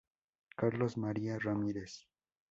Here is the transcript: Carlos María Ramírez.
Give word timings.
Carlos 0.57 0.97
María 0.97 1.37
Ramírez. 1.37 2.07